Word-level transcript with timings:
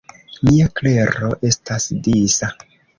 Mia 0.47 0.69
klero 0.79 1.31
estas 1.53 1.89
disa. 2.11 2.55